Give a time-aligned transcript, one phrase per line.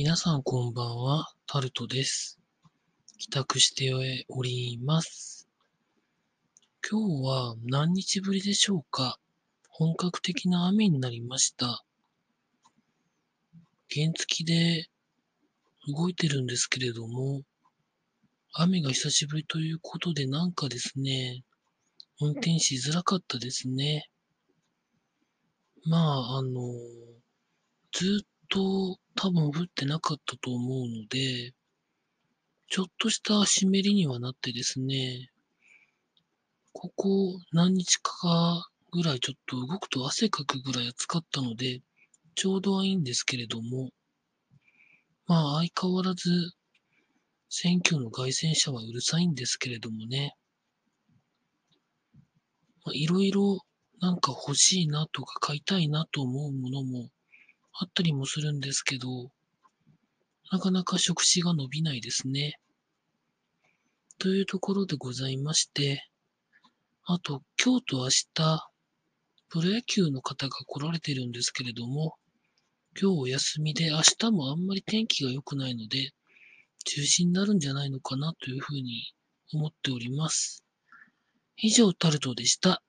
[0.00, 2.38] 皆さんこんばんは、タルトです。
[3.18, 5.48] 帰宅しております。
[6.88, 9.18] 今日は何日ぶりでしょうか？
[9.68, 11.82] 本格的な雨になりました。
[13.92, 14.86] 原付きで
[15.88, 17.42] 動いてるんですけれども、
[18.52, 21.42] 雨が久しぶりということでなんかですね、
[22.20, 24.08] 運転しづらかったですね。
[25.86, 26.60] まあ、あの、
[27.90, 31.52] ずっと多分降ってなかったと思うので、
[32.68, 35.30] ちょっとした湿りにはなってですね、
[36.72, 41.80] ここ何日かぐらいちょっと動くと汗かくぐらい暑かったので、
[42.34, 43.90] ちょうどはいいんですけれども、
[45.26, 46.52] まあ相変わらず
[47.48, 50.34] 選挙の街宣車はうるさいんですけれどもね、
[52.92, 53.58] いろいろ
[54.00, 57.10] なんか欲しいなとか買いたいなと思うものも
[57.80, 59.30] あったりもするんですけど、
[60.50, 62.58] なかなか触手が伸びないですね。
[64.18, 66.08] というところでございまして、
[67.04, 68.68] あと、今日と明日、
[69.48, 72.16] プロ野球の方が来られてるんですけれども、
[73.00, 76.10] 今日お休みで明日もあんまり天気が良くないので、
[76.84, 79.14] 中止になるんじゃないのかなというふうに
[79.52, 80.64] 思っております。
[81.56, 82.82] 以上、タルトでした。